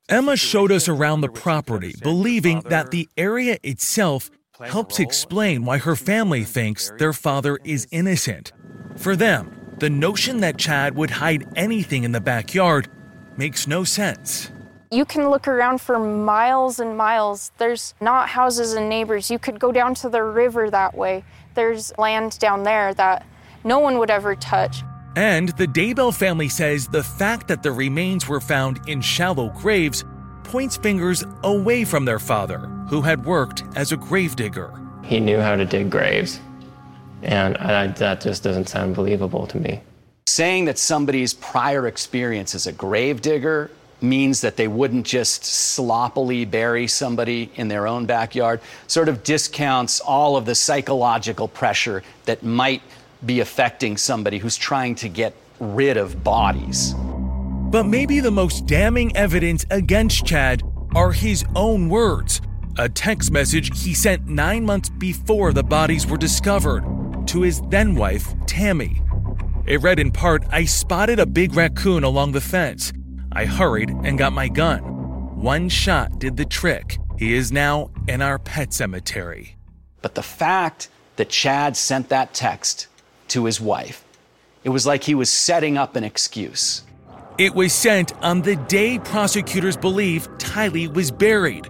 [0.09, 4.29] Emma showed us around the property, believing that the area itself
[4.63, 8.51] helps explain why her family thinks their father is innocent.
[8.97, 12.87] For them, the notion that Chad would hide anything in the backyard
[13.35, 14.51] makes no sense.
[14.91, 17.51] You can look around for miles and miles.
[17.57, 19.31] There's not houses and neighbors.
[19.31, 21.25] You could go down to the river that way.
[21.55, 23.25] There's land down there that
[23.63, 24.83] no one would ever touch.
[25.15, 30.03] And the Daybell family says the fact that the remains were found in shallow graves
[30.43, 34.73] points fingers away from their father, who had worked as a gravedigger.
[35.03, 36.39] He knew how to dig graves,
[37.23, 39.81] and I, that just doesn't sound believable to me.
[40.27, 43.71] Saying that somebody's prior experience as a gravedigger
[44.01, 49.99] means that they wouldn't just sloppily bury somebody in their own backyard, sort of discounts
[49.99, 52.81] all of the psychological pressure that might
[53.25, 56.93] be affecting somebody who's trying to get rid of bodies.
[57.71, 60.61] But maybe the most damning evidence against Chad
[60.95, 62.41] are his own words
[62.77, 66.83] a text message he sent nine months before the bodies were discovered
[67.25, 69.01] to his then wife, Tammy.
[69.65, 72.91] It read in part I spotted a big raccoon along the fence.
[73.35, 74.81] I hurried and got my gun.
[75.35, 76.97] One shot did the trick.
[77.17, 79.57] He is now in our pet cemetery.
[80.01, 82.87] But the fact that Chad sent that text
[83.29, 84.05] to his wife,
[84.63, 86.83] it was like he was setting up an excuse.
[87.37, 91.67] It was sent on the day prosecutors believe Tylee was buried,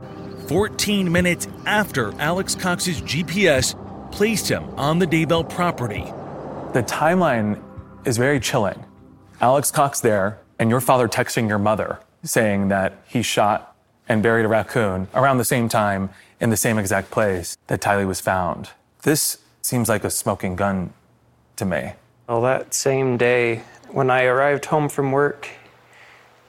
[0.47, 3.73] 14 minutes after Alex Cox's GPS
[4.11, 6.03] placed him on the Daybell property.
[6.73, 7.59] The timeline
[8.05, 8.85] is very chilling.
[9.41, 13.75] Alex Cox there, and your father texting your mother saying that he shot
[14.07, 18.07] and buried a raccoon around the same time in the same exact place that Tylee
[18.07, 18.69] was found.
[19.03, 20.93] This seems like a smoking gun
[21.55, 21.93] to me.
[22.27, 25.49] Well, that same day, when I arrived home from work,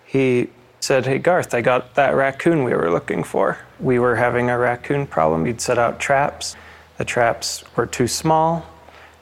[0.04, 0.48] he
[0.80, 3.58] said, Hey, Garth, I got that raccoon we were looking for.
[3.78, 5.44] We were having a raccoon problem.
[5.44, 6.56] He'd set out traps.
[6.98, 8.66] The traps were too small,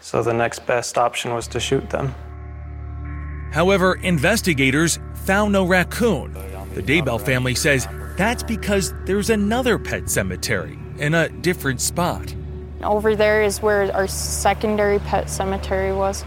[0.00, 2.14] so the next best option was to shoot them.
[3.54, 6.32] However, investigators found no raccoon.
[6.74, 7.86] The Daybell family says
[8.16, 12.34] that's because there's another pet cemetery in a different spot.
[12.82, 16.24] Over there is where our secondary pet cemetery was.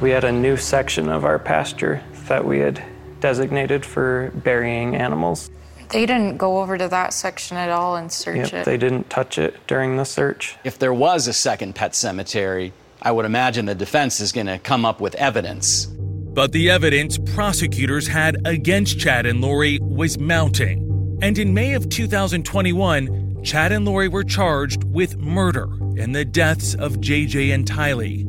[0.00, 2.80] We had a new section of our pasture that we had
[3.18, 5.50] designated for burying animals.
[5.90, 8.64] They didn't go over to that section at all and search Yep, it.
[8.64, 10.56] they didn't touch it during the search.
[10.62, 14.60] If there was a second pet cemetery, I would imagine the defense is going to
[14.60, 15.88] come up with evidence.
[16.34, 21.18] But the evidence prosecutors had against Chad and Lori was mounting.
[21.22, 26.74] And in May of 2021, Chad and Lori were charged with murder in the deaths
[26.74, 28.28] of JJ and Tylee.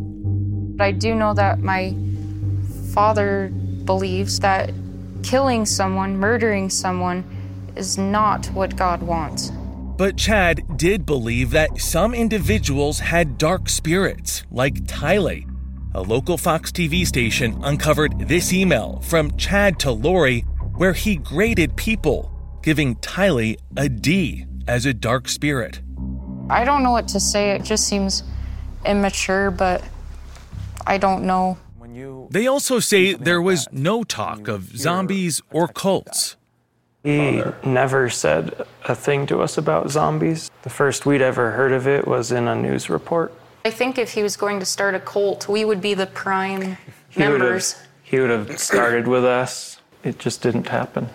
[0.79, 1.95] I do know that my
[2.93, 3.49] father
[3.85, 4.71] believes that
[5.23, 7.23] killing someone, murdering someone,
[7.75, 9.51] is not what God wants.
[9.97, 15.49] But Chad did believe that some individuals had dark spirits, like Tylee.
[15.95, 20.41] A local Fox TV station uncovered this email from Chad to Lori
[20.75, 22.29] where he graded people,
[22.61, 25.79] giving Tylee a D as a dark spirit.
[26.49, 27.51] I don't know what to say.
[27.51, 28.23] It just seems
[28.85, 29.85] immature, but
[30.85, 31.57] I don't know.
[32.29, 36.35] They also say there was no talk of zombies or cults.
[37.05, 40.51] He never said a thing to us about zombies.
[40.63, 43.33] The first we'd ever heard of it was in a news report.
[43.65, 46.77] I think if he was going to start a cult, we would be the prime
[47.09, 47.73] He would members.
[47.73, 49.79] have, he would have started with us.
[50.03, 51.09] It just didn't happen.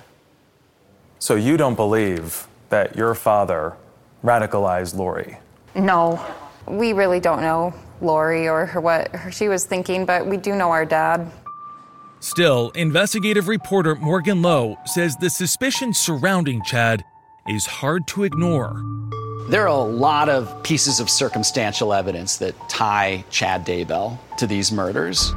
[1.20, 3.76] So you don't believe that your father
[4.24, 5.38] radicalized Lori?
[5.76, 6.20] No,
[6.66, 10.56] we really don't know Lori or her, what her, she was thinking, but we do
[10.56, 11.30] know our dad.
[12.18, 17.04] Still, investigative reporter Morgan Loew says the suspicion surrounding Chad
[17.46, 18.82] is hard to ignore.
[19.48, 24.70] There are a lot of pieces of circumstantial evidence that tie Chad Daybell to these
[24.70, 25.32] murders.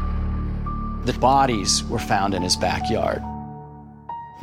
[1.05, 3.23] The bodies were found in his backyard.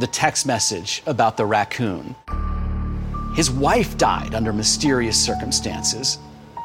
[0.01, 2.17] The text message about the raccoon.
[3.37, 6.19] His wife died under mysterious circumstances.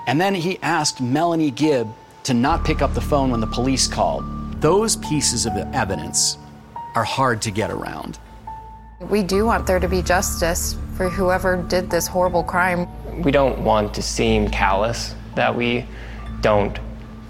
[0.08, 1.94] And then he asked Melanie Gibb
[2.24, 4.24] to not pick up the phone when the police called.
[4.62, 6.38] Those pieces of evidence
[6.96, 8.18] are hard to get around.
[9.10, 12.88] We do want there to be justice for whoever did this horrible crime.
[13.22, 15.86] We don't want to seem callous, that we
[16.42, 16.80] don't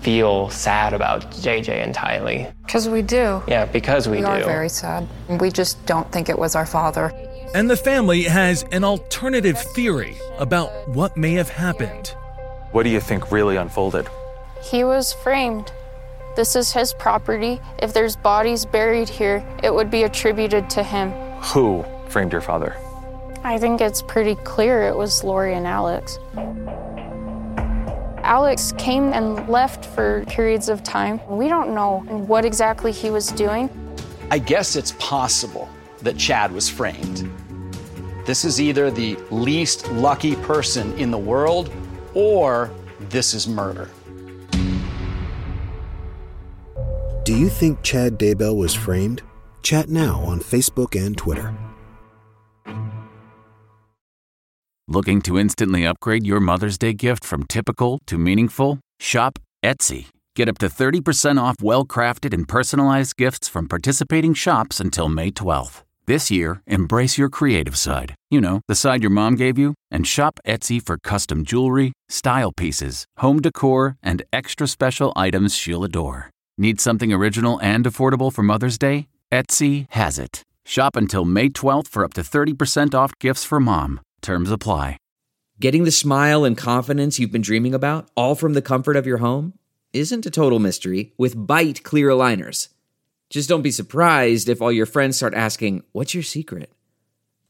[0.02, 2.54] feel sad about JJ and Tylee.
[2.66, 3.42] Because we do.
[3.48, 4.30] Yeah, because we, we do.
[4.30, 5.08] We are very sad.
[5.28, 7.12] We just don't think it was our father.
[7.54, 12.10] And the family has an alternative theory about what may have happened.
[12.72, 14.08] What do you think really unfolded?
[14.62, 15.72] He was framed.
[16.36, 17.60] This is his property.
[17.80, 21.14] If there's bodies buried here, it would be attributed to him.
[21.54, 22.76] Who framed your father?
[23.44, 26.18] I think it's pretty clear it was Lori and Alex.
[28.24, 31.20] Alex came and left for periods of time.
[31.30, 33.70] We don't know what exactly he was doing.
[34.32, 35.70] I guess it's possible
[36.02, 37.30] that Chad was framed.
[38.26, 41.72] This is either the least lucky person in the world
[42.16, 42.72] or
[43.10, 43.92] this is murder.
[47.24, 49.22] Do you think Chad Daybell was framed?
[49.66, 51.52] Chat now on Facebook and Twitter.
[54.88, 58.80] Looking to instantly upgrade your Mother's Day gift from typical to meaningful?
[59.00, 60.10] Shop Etsy.
[60.36, 65.32] Get up to 30% off well crafted and personalized gifts from participating shops until May
[65.32, 65.82] 12th.
[66.06, 68.14] This year, embrace your creative side.
[68.30, 72.52] You know, the side your mom gave you, and shop Etsy for custom jewelry, style
[72.52, 76.30] pieces, home decor, and extra special items she'll adore.
[76.56, 79.08] Need something original and affordable for Mother's Day?
[79.32, 80.44] Etsy has it.
[80.66, 84.02] Shop until May 12th for up to 30% off gifts for mom.
[84.22, 84.98] Terms apply.
[85.60, 89.20] Getting the smile and confidence you've been dreaming about, all from the comfort of your
[89.20, 89.54] home,
[89.94, 92.68] isn't a total mystery with Byte clear aligners.
[93.30, 96.72] Just don't be surprised if all your friends start asking, What's your secret?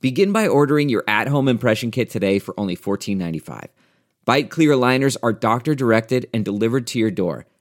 [0.02, 3.70] Begin by ordering your at home impression kit today for only $14.95.
[4.28, 7.48] Byte clear aligners are doctor directed and delivered to your door.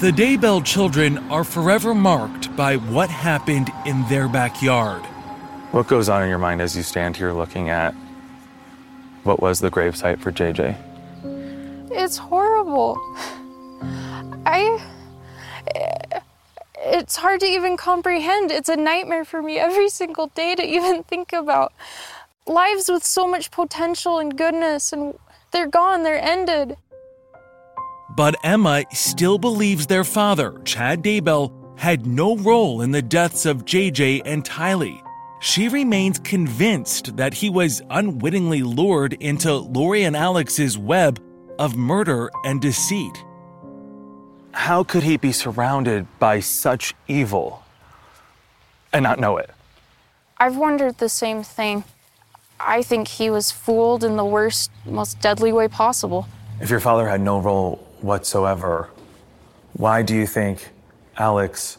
[0.00, 5.04] The Daybell children are forever marked by what happened in their backyard.
[5.72, 7.94] What goes on in your mind as you stand here looking at
[9.24, 10.76] what was the gravesite for JJ?
[11.90, 12.96] It's horrible.
[14.46, 14.80] I.
[16.76, 18.52] It's hard to even comprehend.
[18.52, 21.72] It's a nightmare for me every single day to even think about.
[22.46, 25.18] Lives with so much potential and goodness, and
[25.50, 26.76] they're gone, they're ended.
[28.18, 33.64] But Emma still believes their father, Chad Daybell, had no role in the deaths of
[33.64, 35.00] JJ and Tylee.
[35.40, 41.22] She remains convinced that he was unwittingly lured into Lori and Alex's web
[41.60, 43.24] of murder and deceit.
[44.50, 47.62] How could he be surrounded by such evil
[48.92, 49.50] and not know it?
[50.38, 51.84] I've wondered the same thing.
[52.58, 56.26] I think he was fooled in the worst, most deadly way possible.
[56.60, 58.90] If your father had no role whatsoever,
[59.72, 60.70] why do you think
[61.16, 61.78] Alex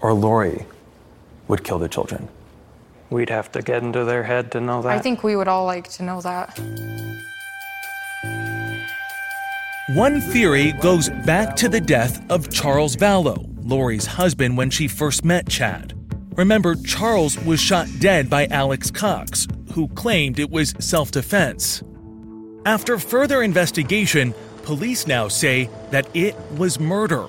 [0.00, 0.66] or Lori
[1.48, 2.28] would kill the children?
[3.10, 4.92] We'd have to get into their head to know that.
[4.92, 6.58] I think we would all like to know that.
[9.94, 15.24] One theory goes back to the death of Charles Vallow, Lori's husband, when she first
[15.24, 15.94] met Chad.
[16.36, 21.82] Remember, Charles was shot dead by Alex Cox, who claimed it was self defense.
[22.66, 24.34] After further investigation,
[24.68, 27.26] police now say that it was murder.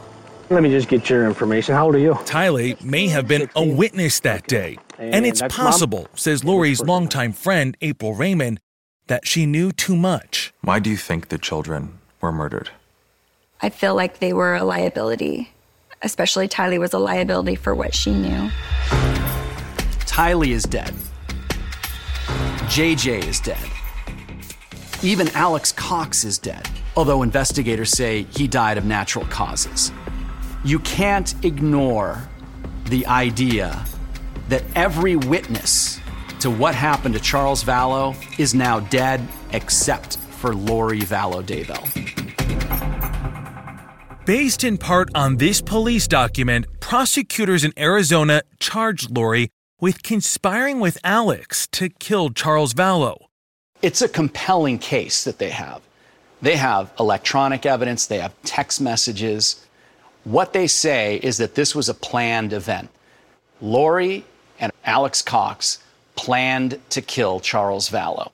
[0.50, 1.74] Let me just get your information.
[1.74, 2.16] How old are you?
[2.26, 4.78] Tylee may have been a witness that day.
[4.98, 5.68] And, And it's that's mom?
[5.68, 8.60] possible, says Lori's longtime friend, April Raymond,
[9.08, 10.54] that she knew too much.
[10.64, 12.72] Why do you think the children were murdered?
[13.62, 15.50] I feel like they were a liability,
[16.02, 18.50] especially Tylee was a liability for what she knew.
[20.12, 20.94] Tylee is dead.
[22.68, 23.66] JJ is dead.
[25.02, 29.92] Even Alex Cox is dead, although investigators say he died of natural causes.
[30.64, 32.28] You can't ignore
[32.86, 33.86] the idea
[34.50, 36.00] that every witness
[36.40, 39.22] to what happened to Charles Vallow is now dead
[39.52, 41.86] except for Lori Vallow Daybell.
[44.26, 49.50] Based in part on this police document, prosecutors in Arizona charged Lori
[49.82, 53.18] with conspiring with Alex to kill Charles Vallow.
[53.82, 55.82] It's a compelling case that they have.
[56.42, 59.66] They have electronic evidence, they have text messages.
[60.24, 62.90] What they say is that this was a planned event.
[63.62, 64.26] Lori
[64.60, 65.80] and Alex Cox
[66.16, 68.32] planned to kill Charles Vallow.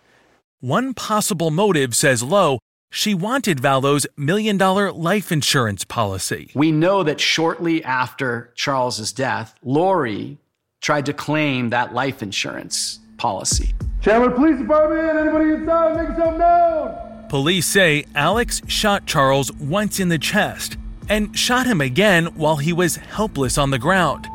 [0.59, 2.59] One possible motive, says Loew,
[2.91, 6.51] she wanted Vallow's million dollar life insurance policy.
[6.55, 10.37] We know that shortly after Charles's death, Lori
[10.81, 13.73] tried to claim that life insurance policy.
[14.01, 17.14] Chandler Police Department, anybody inside, make yourself known.
[17.35, 20.77] Police say Alex shot Charles once in the chest
[21.09, 24.29] and shot him again while he was helpless on the ground.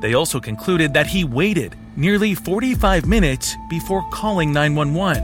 [0.00, 5.22] They also concluded that he waited nearly 45 minutes before calling 911.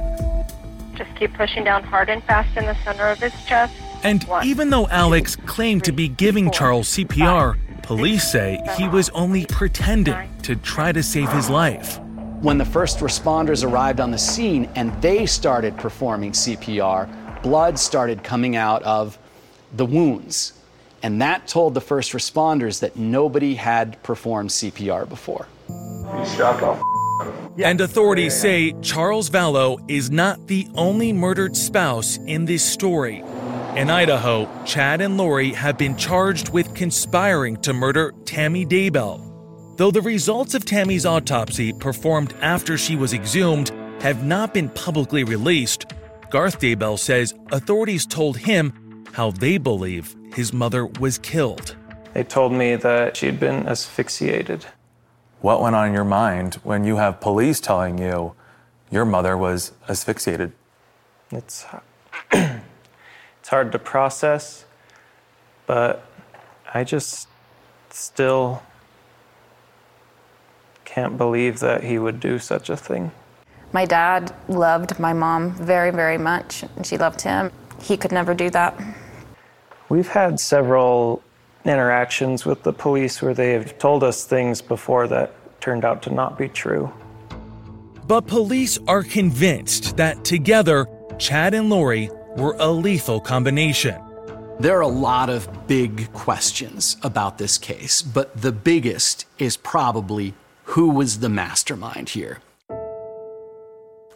[0.95, 3.73] Just keep pushing down hard and fast in the center of his chest.
[4.03, 9.47] And even though Alex claimed to be giving Charles CPR, police say he was only
[9.47, 11.99] pretending to try to save his life.
[12.43, 18.23] When the first responders arrived on the scene and they started performing CPR, blood started
[18.23, 19.19] coming out of
[19.75, 20.53] the wounds.
[21.03, 25.47] And that told the first responders that nobody had performed CPR before.
[27.59, 33.25] And authorities say Charles Vallow is not the only murdered spouse in this story.
[33.77, 39.29] In Idaho, Chad and Lori have been charged with conspiring to murder Tammy Daybell.
[39.77, 43.71] Though the results of Tammy's autopsy, performed after she was exhumed,
[44.03, 45.87] have not been publicly released,
[46.33, 51.77] Garth Daybell says authorities told him how they believe his mother was killed.
[52.15, 54.65] They told me that she'd been asphyxiated.
[55.43, 58.35] What went on in your mind when you have police telling you
[58.91, 60.53] your mother was asphyxiated.
[61.31, 61.67] It's
[62.33, 64.65] it's hard to process,
[65.67, 66.03] but
[66.73, 67.29] I just
[67.91, 68.63] still
[70.87, 73.11] can't believe that he would do such a thing.
[73.73, 77.51] My dad loved my mom very, very much, and she loved him.
[77.81, 78.79] He could never do that.
[79.89, 81.23] We've had several
[81.65, 86.11] interactions with the police where they have told us things before that turned out to
[86.11, 86.93] not be true.
[88.07, 90.87] But police are convinced that together,
[91.19, 94.01] Chad and Lori were a lethal combination.
[94.59, 100.35] There are a lot of big questions about this case, but the biggest is probably
[100.65, 102.39] who was the mastermind here?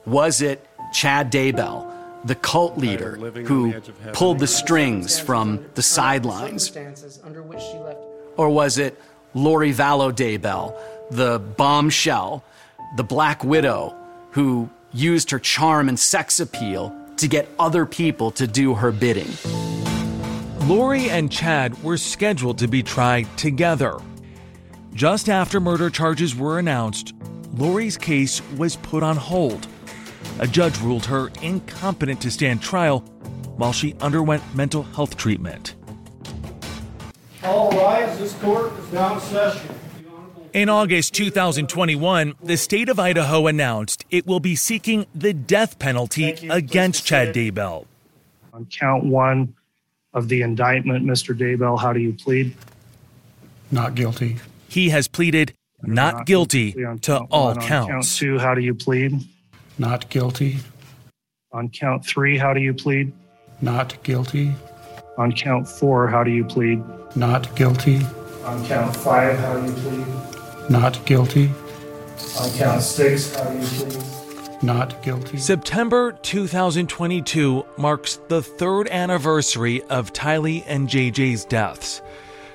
[0.07, 1.93] Was it Chad Daybell,
[2.25, 3.73] the cult leader who
[4.13, 6.77] pulled the strings from the sidelines?
[8.37, 9.01] Or was it
[9.35, 10.79] Lori Vallow Daybell,
[11.11, 12.45] the bombshell,
[12.97, 13.97] the Black Widow,
[14.31, 19.33] who used her charm and sex appeal to get other people to do her bidding?
[20.69, 23.99] Lori and Chad were scheduled to be tried together.
[24.95, 27.13] Just after murder charges were announced,
[27.55, 29.67] Lori's case was put on hold.
[30.39, 33.01] A judge ruled her incompetent to stand trial
[33.57, 35.75] while she underwent mental health treatment.
[37.43, 38.19] All rise.
[38.19, 39.75] This court is now in session.
[40.53, 46.31] In August 2021, the state of Idaho announced it will be seeking the death penalty
[46.51, 47.87] against Chad Daybell.
[48.53, 49.55] On count one
[50.15, 51.37] of the indictment, Mr.
[51.39, 52.55] Daybell, how do you plead?
[53.71, 54.39] Not guilty.
[54.69, 56.73] He has pleaded not guilty
[57.03, 58.17] to all On count counts.
[58.17, 59.23] two, how do you plead?
[59.79, 60.59] Not guilty.
[61.53, 63.13] On count three, how do you plead?
[63.61, 64.53] Not guilty.
[65.19, 66.83] On count four, how do you plead?
[67.15, 68.01] Not guilty.
[68.45, 70.71] On count five, how do you plead?
[70.71, 71.51] Not guilty.
[72.41, 74.63] On count six, how do you plead?
[74.63, 75.37] Not guilty.
[75.37, 82.01] September 2022 marks the third anniversary of Tylee and JJ's deaths.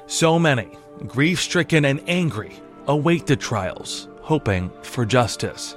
[0.08, 0.70] So many,
[1.08, 2.54] grief stricken and angry,
[2.88, 5.76] await the trials, hoping for justice.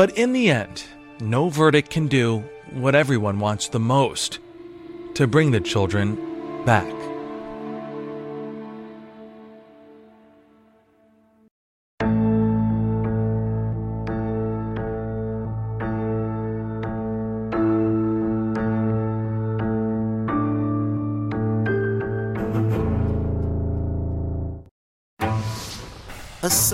[0.00, 0.84] But in the end,
[1.20, 2.38] no verdict can do
[2.70, 4.38] what everyone wants the most
[5.12, 6.99] to bring the children back.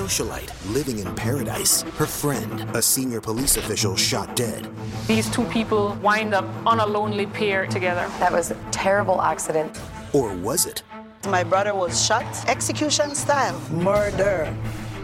[0.07, 1.83] Socialite living in paradise.
[1.99, 4.69] Her friend, a senior police official, shot dead.
[5.09, 8.07] These two people wind up on a lonely pier together.
[8.21, 9.81] That was a terrible accident.
[10.13, 10.83] Or was it?
[11.29, 13.59] My brother was shot execution style.
[13.71, 14.55] Murder.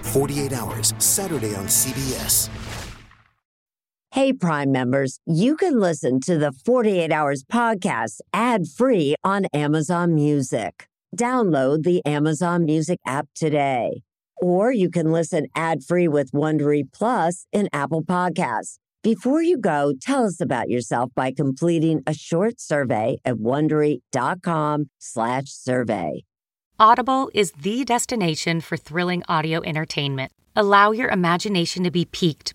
[0.02, 2.48] 48 Hours, Saturday on CBS.
[4.12, 10.14] Hey, Prime members, you can listen to the 48 Hours podcast ad free on Amazon
[10.14, 10.86] Music.
[11.16, 14.02] Download the Amazon Music app today.
[14.42, 18.78] Or you can listen ad free with Wondery Plus in Apple Podcasts.
[19.04, 26.24] Before you go, tell us about yourself by completing a short survey at wondery.com/slash survey.
[26.78, 30.32] Audible is the destination for thrilling audio entertainment.
[30.56, 32.54] Allow your imagination to be piqued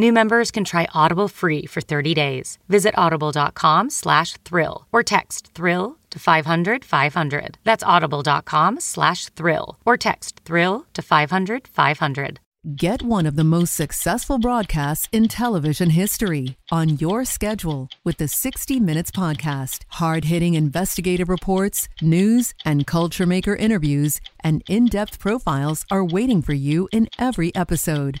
[0.00, 2.56] New members can try Audible free for 30 days.
[2.70, 7.58] Visit audible.com slash thrill or text thrill to 500 500.
[7.64, 12.40] That's audible.com slash thrill or text thrill to 500 500.
[12.76, 18.28] Get one of the most successful broadcasts in television history on your schedule with the
[18.28, 19.84] 60 Minutes Podcast.
[20.00, 26.40] Hard hitting investigative reports, news, and culture maker interviews, and in depth profiles are waiting
[26.40, 28.20] for you in every episode.